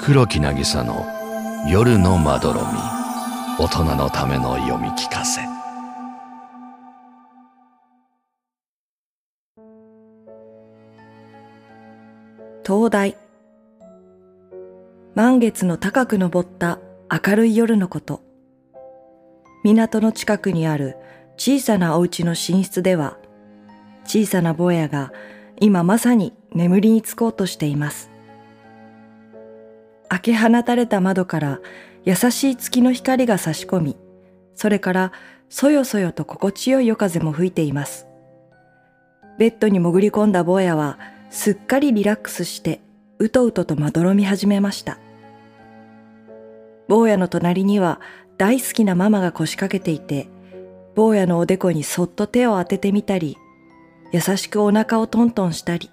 [0.00, 1.04] 黒木渚の
[1.68, 2.66] 夜のまどろみ。
[3.58, 5.40] 大人のための読み聞かせ。
[12.62, 13.16] 灯台。
[15.14, 16.78] 満月の高く昇った
[17.10, 18.22] 明るい夜のこと。
[19.64, 20.96] 港の近くにある
[21.36, 23.18] 小さなお家の寝室では
[24.04, 25.12] 小さな坊やが
[25.60, 28.10] 今まさに眠りにつこうとしています。
[30.08, 31.60] 開け放たれた窓から
[32.04, 33.96] 優しい月の光が差し込み
[34.54, 35.12] それから
[35.48, 38.06] そよそよと心地よい夜風も吹いています。
[39.38, 40.98] ベッドに潜り込んだ坊やは
[41.30, 42.80] すっかりリラックスして
[43.18, 44.98] うとうととまどろみ始めました。
[46.88, 48.00] 坊やの隣には
[48.36, 50.28] 大好きなママが腰掛けていて
[50.94, 53.36] 坊やのおでこにそっと手を当ててみたり
[54.10, 55.90] 優しくお腹をトントンしたり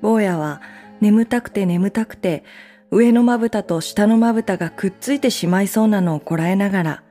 [0.00, 0.60] 坊やは
[1.02, 2.44] 眠たくて眠たくて
[2.92, 7.02] 上のまぶたと下のまぶたがくっついてしまいそうなのをこらえながら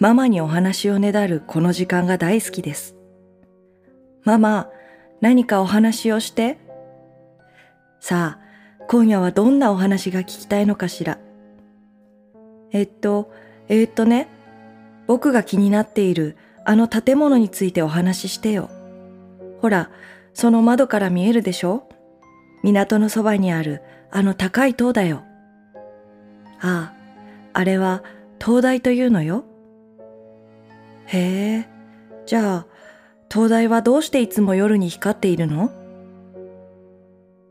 [0.00, 2.96] ママにお話をねだるこの時間が大好きです。
[4.24, 4.68] ママ、
[5.20, 6.58] 何かお話をして？
[8.00, 11.18] さあ、今夜はどんなお話が聞きたいのかしら？
[12.72, 13.30] えっと、
[13.68, 14.28] えっとね、
[15.06, 18.68] 僕が気になっているあの建物についてお話ししてよ。
[19.62, 19.90] ほら、
[20.34, 21.85] その窓から見えるでしょ？
[22.62, 25.22] 港のそばにあるあの高い塔だよ。
[26.60, 26.94] ああ、
[27.52, 28.02] あれは
[28.38, 29.44] 灯台というのよ。
[31.06, 31.68] へえ、
[32.26, 32.66] じゃあ、
[33.28, 35.70] 灯台はどうしていつも夜に光っているの？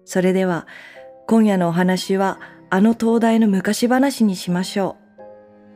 [0.03, 0.67] それでは、
[1.28, 2.39] 今夜のお話は
[2.70, 4.98] あの灯台の昔話にしましょ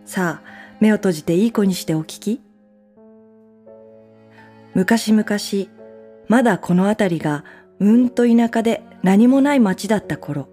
[0.03, 0.07] う。
[0.09, 2.41] さあ、目を閉じていい子にしてお聞き。
[4.73, 5.25] 昔々、
[6.27, 7.43] まだこの辺りが
[7.79, 10.49] うんと田舎で何もない町だった頃、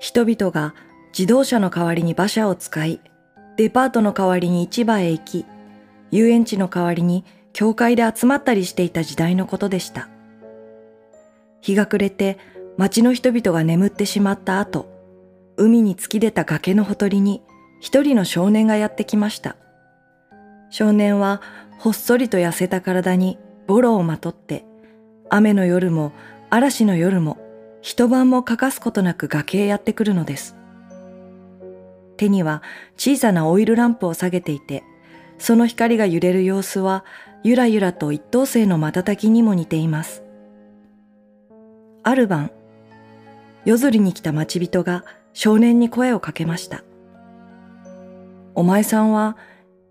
[0.00, 0.74] 人々が
[1.16, 3.00] 自動車の代わりに馬車を使い、
[3.56, 5.46] デパートの代わりに市場へ行き、
[6.10, 10.08] 遊園地の代わりに教会で集まったりしていた時代のことでした。
[11.60, 12.38] 日が暮れて
[12.76, 14.86] 町の人々が眠ってしまった後、
[15.56, 17.42] 海に突き出た崖のほとりに
[17.80, 19.56] 一人の少年がやってきました。
[20.70, 21.40] 少年は
[21.78, 24.64] ほっそりと痩せた体にボロをまとって、
[25.30, 26.12] 雨の夜も
[26.50, 27.36] 嵐の夜も
[27.82, 30.56] 一晩も欠かすことなく崖へやってくるのです。
[32.16, 32.62] 手には
[32.96, 34.82] 小さなオイルランプを下げていて、
[35.38, 37.04] その光が揺れる様子は
[37.44, 40.24] ゆらゆらと一等星の瞬きにも似ています。
[42.02, 42.50] ある晩、
[43.64, 45.04] 夜釣りに来た待ち人が
[45.34, 46.82] 少年に声をかけました。
[48.54, 49.36] お前さんは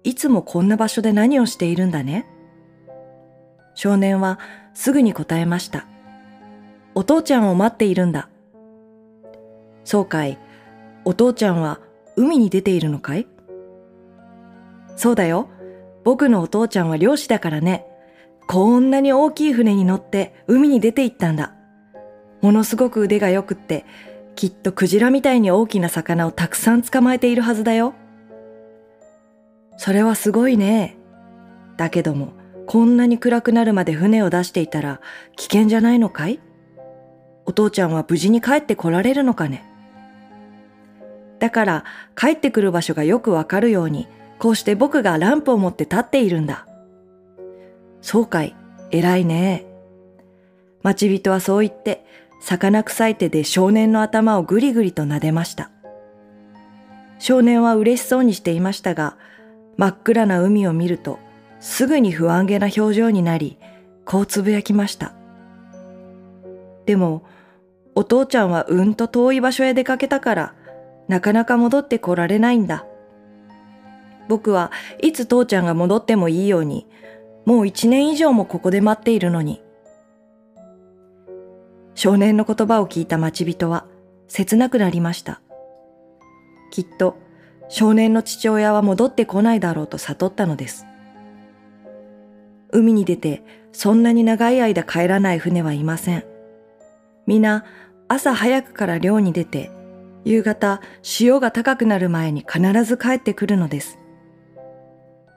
[0.04, 2.26] いつもこんな場所で何をしているんだね？
[3.76, 4.40] 少年は
[4.74, 5.86] すぐに答えました。
[6.98, 8.28] お父ちゃんを待っているんだ。
[9.84, 10.40] そうかい。
[11.06, 11.80] お父ちゃんは
[12.16, 13.28] 海に出ているのかい？
[14.96, 15.48] そうだよ。
[16.04, 17.86] 僕のお父ちゃんは漁師だからね。
[18.48, 21.54] こんなに大きい船に乗って海に出て行ったんだ。
[22.42, 23.86] ものすごく腕が良くって、
[24.36, 27.94] きっとクジラみたいに大きな魚をたくさん捕まえているはずだよ。
[29.78, 30.98] それはすごいね。
[31.78, 32.34] だけども、
[32.66, 35.00] こんなに暗くなるまで船を出していたら
[35.36, 36.40] 危険じゃないのかい？
[37.48, 39.64] お父ちゃんは無事に帰って来られるのかね？
[41.40, 41.84] だから
[42.16, 46.68] 帰ってくる場所がよくわかるように、こうして僕がランプを持って立っているんだ。
[48.02, 48.56] そうかい、
[48.92, 49.66] 偉いね。
[50.84, 52.06] 待ち人はそう言って、
[52.42, 55.72] 魚臭い手で少年の頭をぐりぐりと撫でました。
[57.20, 59.18] 少年は嬉しそうにしていましたが、
[59.78, 61.18] 真っ暗な海を見ると、
[61.60, 63.58] すぐに不安げな表情になり、
[64.06, 65.14] こうつぶやきました。
[66.86, 67.24] でも、
[67.98, 70.54] お父ちゃんはうんと遠い場所へ出かけたから、
[71.08, 72.86] なかなか戻ってこられないんだ。
[74.28, 74.72] 僕は
[75.02, 76.86] いつ父ちゃんが戻ってもいいように、
[77.46, 79.64] もう一年以上もここで待っているのに。
[81.96, 83.88] 少年の言葉を聞いた待ち人は
[84.28, 85.42] 切なくなりました。
[86.70, 87.18] きっと
[87.68, 90.86] 少年の父親は戻ってこないだろうと悟ったのです。
[92.72, 96.24] 海に出てそんなに長い間帰らない船はいません。
[97.26, 97.66] 皆
[98.10, 99.72] 朝早くから漁に出て
[100.24, 104.00] 夕方潮が高くなる前に必ず帰ってくるのです。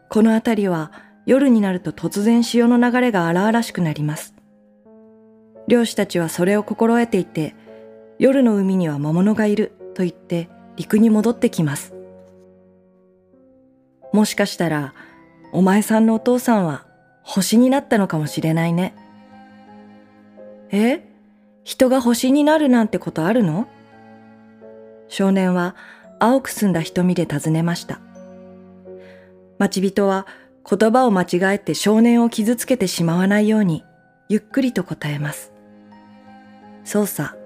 [0.08, 0.92] この辺りは
[1.26, 4.34] 夜になると突然潮の流れが荒々しくなります。
[5.68, 7.54] 漁師たちはそれを心得ていて、
[8.18, 11.94] 夜の海には魔物がいると言って陸に戻ってきます。
[14.12, 14.94] もしかしたら、
[15.52, 16.86] お前さんのお父さんは
[17.22, 18.94] 星になったのかもしれないね。
[20.72, 21.08] え？
[21.64, 23.68] 人が星になるなんてことあるの？
[25.08, 25.76] 少年は
[26.18, 28.00] 青く澄んだ瞳で尋ねました。
[29.58, 30.26] 待ち人は
[30.68, 33.84] 言葉を間違えて少年を傷つけてしまわないように
[34.28, 35.52] ゆっくりと答えます。
[36.84, 37.36] そうさ、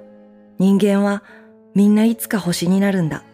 [0.59, 1.23] 人間は
[1.75, 3.25] みんないつか星になるんだ。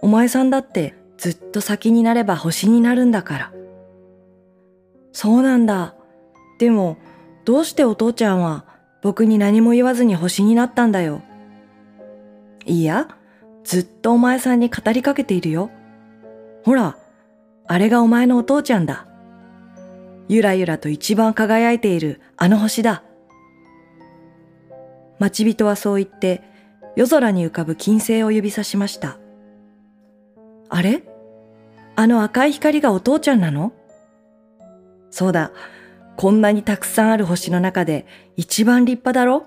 [0.00, 3.52] お前さんだってずっと先になれば星になるんだから。
[5.12, 5.94] そうなんだ。
[6.58, 6.96] でも、
[7.44, 8.64] どうしてお父ちゃんは
[9.02, 11.22] 僕に何も言わずに星になったんだよ。
[12.64, 13.08] いいや、
[13.64, 15.70] ずっとお前さんに語りかけているよ。
[16.64, 16.96] ほら、
[17.66, 19.06] あれがお前のお父ちゃんだ。
[20.28, 23.02] ゆらゆらと一番輝いているあの星だ。
[25.18, 26.42] 待ち人はそう言って、
[26.94, 29.18] 夜空に浮かぶ金星を指さしました。
[30.68, 31.02] あれ？
[31.96, 33.72] あの赤い光がお父ちゃんなの？
[35.10, 35.50] そうだ。
[36.16, 38.06] こんなにたくさんある星の中で
[38.36, 39.46] 一番立派だろ？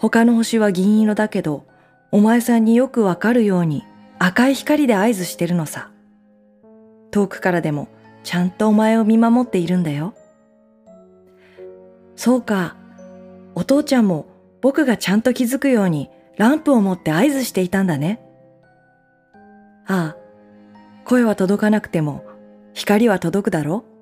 [0.00, 1.66] 他の星は銀色だけど、
[2.10, 3.84] お前さんによくわかるように
[4.18, 5.90] 赤い光で合図してるのさ。
[7.10, 7.88] 遠くからでも
[8.24, 10.14] ちゃんとお前を見守っているんだよ。
[12.16, 12.76] そうか。
[13.54, 14.26] お父ちゃんも
[14.60, 18.20] 僕がちゃんと気づくようにランプを持って合図していたんだね。
[19.86, 22.24] ああ、声は届かなくても
[22.72, 23.84] 光は届くだろ？
[23.88, 23.93] う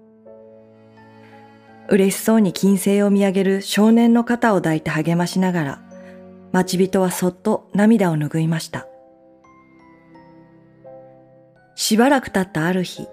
[1.92, 5.82] 嬉しそうに金星を見上げる少年の肩を抱いて励ましながら、
[6.50, 8.86] 待ち人はそっと涙を拭いました。
[11.74, 13.08] しばらく経ったある日、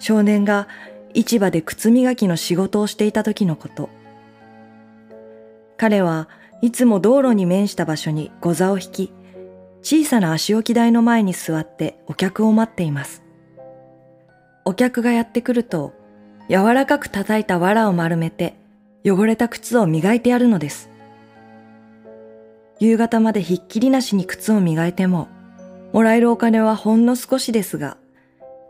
[0.00, 0.66] 少年が
[1.14, 3.88] 市場で靴磨きの仕事をしていた時のこと。
[5.76, 6.28] 彼は
[6.62, 9.12] いつも道路に面した場所に御座を引き、
[9.82, 13.22] 小さな足置き台の前に座ってお客を待っています。
[14.64, 15.99] お客がやってくると、
[16.50, 18.56] 柔らかく叩いた藁を丸めて、
[19.06, 20.90] 汚れた靴を磨いてやるのです。
[22.80, 25.28] 夕方までひっきりなしに靴を磨いても、
[25.92, 27.98] もらえるお金はほんの少しですが、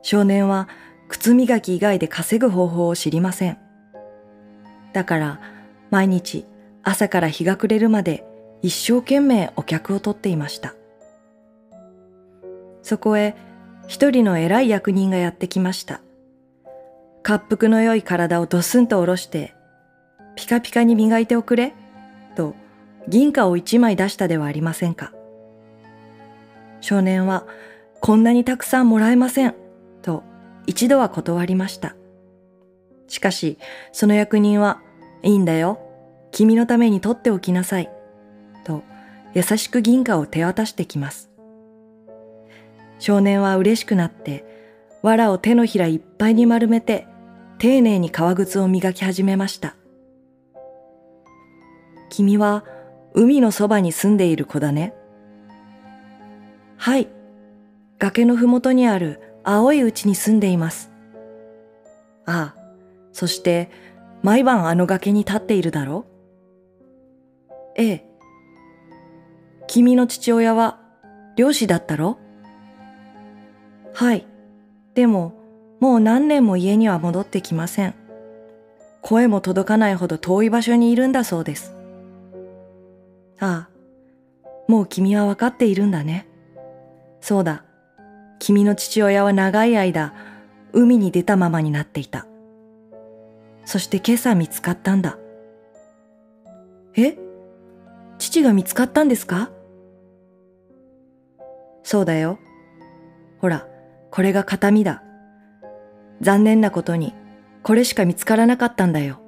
[0.02, 0.68] 少年は
[1.08, 3.56] 靴磨き以外で稼ぐ方法を知りません。
[4.92, 5.40] だから、
[5.88, 6.44] 毎日
[6.82, 8.26] 朝から日が暮れるまで
[8.60, 10.74] 一生懸命お客を取っていました。
[12.82, 13.34] そこへ
[13.86, 16.02] 一人の偉い役人がやってきました。
[17.22, 19.54] 滑腹の良い体をドスンと下ろして、
[20.36, 21.74] ピカピカに磨いておくれ、
[22.34, 22.54] と
[23.08, 25.12] 銀貨を一枚出したではありませんか。
[26.80, 27.46] 少年は、
[28.00, 29.54] こんなにたくさんもらえません、
[30.02, 30.22] と
[30.66, 31.94] 一度は断りました。
[33.08, 33.58] しかし、
[33.92, 34.80] その役人は、
[35.22, 35.80] いいんだよ。
[36.30, 37.90] 君のために取っておきなさい。
[38.64, 38.82] と、
[39.34, 41.30] 優しく銀貨を手渡してきます。
[42.98, 44.44] 少年は嬉しくなって、
[45.02, 47.06] 藁を手のひらいっぱいに丸めて、
[47.60, 49.76] 丁寧に革靴を磨き始めました。
[52.08, 52.64] 君は
[53.12, 54.94] 海のそばに住んでいる子だね。
[56.78, 57.08] はい。
[57.98, 60.90] 崖のふもとにある青い家に住んでいます。
[62.24, 62.60] ああ、
[63.12, 63.70] そして
[64.22, 66.06] 毎晩あの崖に立っているだろ
[67.50, 68.06] うええ。
[69.66, 70.80] 君の父親は
[71.36, 72.18] 漁師だったろ
[73.92, 74.26] はい。
[74.94, 75.39] でも、
[75.80, 77.94] もう何年も家には戻ってきません。
[79.00, 81.74] 声も届かないほど遠い場所にいるんだそうです。
[83.40, 86.28] ああ、もう君はわかっているんだね。
[87.22, 87.64] そうだ。
[88.38, 90.14] 君の父親は長い間、
[90.72, 92.26] 海に出たままになっていた。
[93.64, 95.18] そして今朝見つかったんだ。
[96.94, 97.16] え？
[98.18, 99.50] 父が見つかったんですか？
[101.82, 102.38] そうだよ。
[103.38, 103.66] ほら、
[104.10, 105.02] これが形見だ。
[106.20, 107.14] 残念なことに、
[107.62, 109.20] これしか見つからなかったんだよ。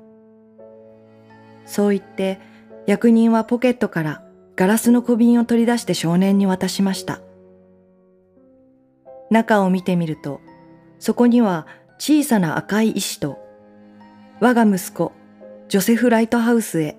[1.66, 2.40] そう言って、
[2.86, 4.24] 役人はポケットから
[4.56, 7.20] ガラスの小瓶を取り出して少年に渡しました。
[9.30, 10.40] 中を見てみると、
[10.98, 11.66] そこには
[11.98, 13.38] 小さな赤い石と、
[14.40, 15.12] 我が息子、
[15.68, 16.96] ジョセフ・ライトハウスへ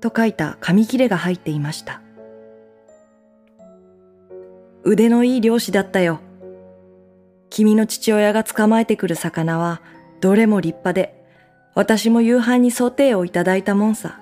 [0.00, 2.00] と書いた紙切れが入っていました。
[4.82, 6.20] 腕のいい漁師だったよ。
[7.54, 9.80] 君の父親が捕まえてくる魚は
[10.20, 11.14] どれも立派で、
[11.76, 14.18] 私も夕飯にソテーをいただいたもんさ。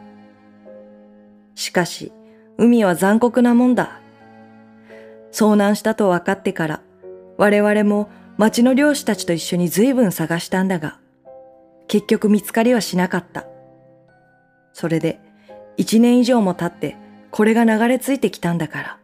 [1.55, 2.12] しかし、
[2.59, 4.03] 海は残酷なもんだ。
[5.33, 6.83] 遭難したと分かってから、
[7.39, 10.99] 我々も町の漁師たちと一緒に随分探したんだが、
[11.89, 13.47] 結局見つかりはしなかった。
[14.75, 15.21] それで、
[15.79, 16.99] 一年以上も経って
[17.31, 18.99] これが流れ着いてきたんだから、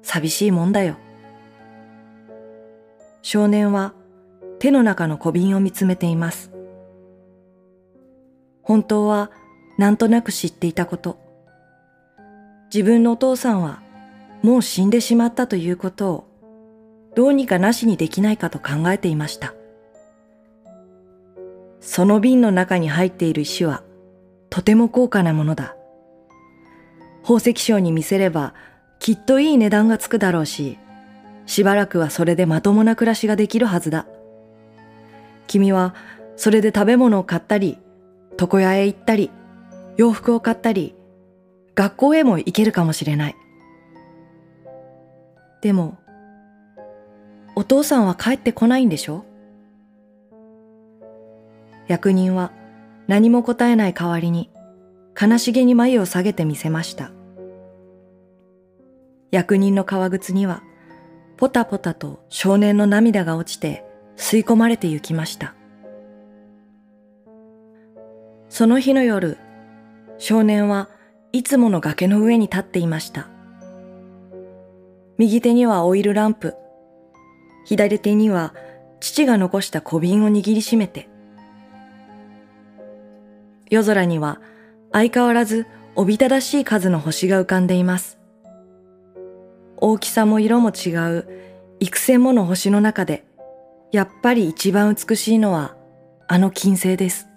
[0.00, 0.96] 寂しいもんだよ。
[3.28, 3.92] 少年は
[4.60, 6.52] 手の中の小瓶を見つめています。
[8.62, 9.32] 本当は
[9.78, 11.18] なんとなく知っていたこと。
[12.72, 13.82] 自分のお父さんは
[14.44, 16.28] もう死んでしまったということを
[17.16, 19.54] どうにかなしにできないかと考えていました。
[21.80, 23.82] その瓶の中に入っている石は
[24.50, 25.74] とても高価なものだ。
[27.22, 28.54] 宝石商に見せれば
[29.00, 30.78] きっといい値段がつくだろうし、
[31.46, 34.06] しばらくはそれでまともな暮らしができるはずだ。
[35.46, 35.94] 君は
[36.36, 37.78] それで食べ物を買ったり、
[38.38, 39.30] 床屋へ行ったり、
[39.96, 40.94] 洋服を買ったり、
[41.74, 43.36] 学校へも行けるかもしれない。
[45.62, 45.98] でも、
[47.54, 49.24] お父さんは帰ってこないんでしょ？
[51.88, 52.52] 役人は
[53.06, 54.50] 何も答えない代わりに
[55.18, 57.12] 悲しげに眉を下げてみせました。
[59.30, 60.62] 役人の革靴には
[61.36, 63.84] ポタポタと少年の涙が落ちて
[64.16, 65.54] 吸い込まれて行きました。
[68.48, 69.36] その日の夜、
[70.16, 70.88] 少年は
[71.32, 73.28] いつもの崖の上に立っていました。
[75.18, 76.54] 右手にはオイルランプ、
[77.66, 78.54] 左手には
[79.00, 81.10] 父が残した小瓶を握りしめて、
[83.68, 84.40] 夜空には
[84.92, 85.66] 相変わらず
[85.96, 88.18] おびただしい数の星が浮かんでいます。
[89.78, 91.28] 大きさも色も違う
[91.80, 93.24] 幾千もの星の中で、
[93.92, 95.76] やっぱり一番美しいのは
[96.28, 97.28] あの金星です。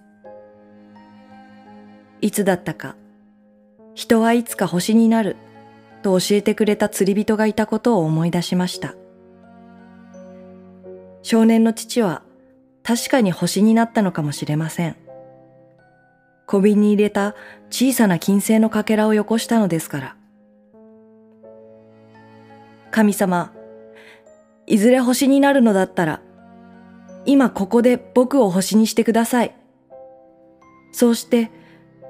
[2.22, 2.96] いつだったか、
[3.93, 5.36] 人はいつか星になる
[6.01, 8.96] と教えてくれた釣り人がいたことを思い出しました。
[11.22, 12.24] 少年の父は
[12.84, 14.96] 確かに星になったのかもしれません。
[16.46, 17.36] 小瓶に入れた
[17.69, 20.15] 小さな金星のかけらをよこしたのですから。
[23.00, 23.53] 神様、
[24.68, 26.22] いずれ星になるのだったら、
[27.25, 29.56] 今ここで僕を星にしてください。
[30.91, 31.50] そうして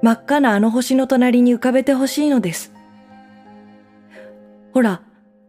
[0.01, 2.73] 真っ赤なあの星の隣に浮かべてほしいのです。
[4.73, 5.03] ほら、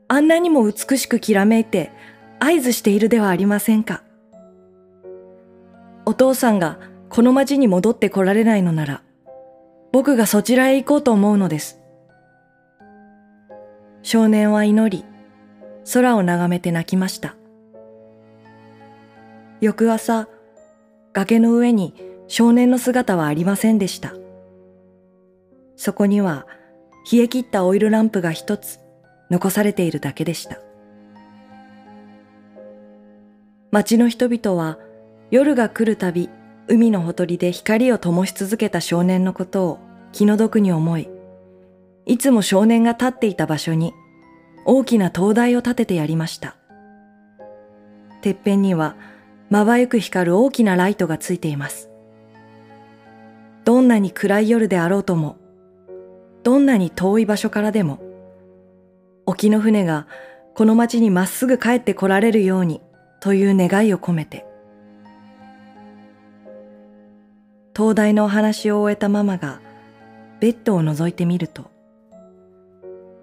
[0.08, 1.90] あんなにも美しくきらめいて
[2.38, 4.02] 合図しているではありませんか。
[6.04, 6.78] お父さんが
[7.08, 9.02] この町に戻って来られないのなら、
[9.90, 11.80] 僕がそちらへ行こうと思うのです。
[14.02, 15.04] 少年は祈り、
[15.92, 17.36] 空を眺めて泣きました。
[19.60, 20.28] 翌朝、
[21.12, 21.94] 崖の上に
[22.28, 24.14] 少年の姿はありませんでした。
[25.76, 26.46] そこには
[27.10, 28.78] 冷え切ったオイルランプが一つ
[29.30, 30.58] 残されているだけでした。
[33.70, 34.78] 町の人々は
[35.30, 36.28] 夜が来るたび
[36.68, 39.78] 海のほとりで光を灯し続けた少年のことを
[40.12, 41.08] 気の毒に思い、
[42.06, 43.92] いつも少年が立っていた場所に
[44.72, 46.54] 大きな灯台を立ててやりました。
[48.22, 48.94] てっぺんには
[49.48, 51.90] まばゆく光る大きなライトがついています。
[53.64, 55.38] どんなに暗い夜であろうとも、
[56.44, 57.98] どんなに遠い場所からでも、
[59.26, 60.06] 沖の船が
[60.54, 62.80] この町にまっすぐ帰って来られるように
[63.18, 64.46] という願いを込めて、
[67.76, 69.60] 東大のお話を終えたママが
[70.38, 71.72] ベッドを覗いてみると、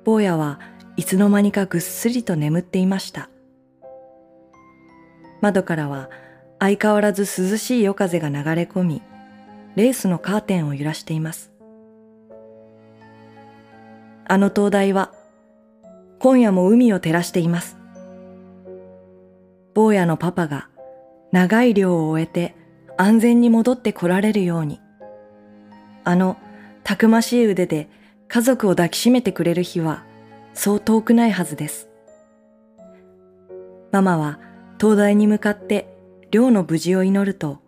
[0.04, 0.60] 坊やは
[0.98, 3.30] いつの間にかぐっすりと眠っていました。
[5.42, 6.10] 窓からは
[6.60, 9.02] 相変わらず涼しい夜風が流れ込み、
[9.76, 11.52] レースのカーテンを揺らしています。
[14.26, 15.14] あの灯台は
[16.18, 17.78] 今夜も海を照らしています。
[19.76, 20.68] 坊やのパパが
[21.32, 22.56] 長い漁を終えて
[22.98, 24.82] 安全に戻って来られるように。
[26.04, 26.38] あの
[26.84, 27.88] たくましい腕で
[28.28, 30.07] 家族を抱きしめてくれる日は
[30.58, 31.88] そう遠くないはずです。
[33.92, 34.40] ママは
[34.80, 35.88] 灯台に向かって
[36.32, 37.60] 寮の無事を祈ると、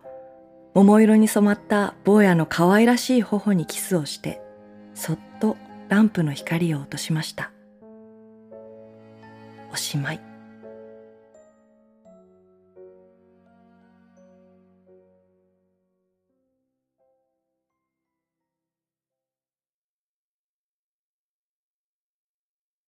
[0.73, 4.41] 桃色に染まった坊やの可愛らしい頬にキスをして、
[4.95, 5.55] そっと
[5.87, 7.51] ランプの光を落としました。
[9.71, 10.28] おしまい。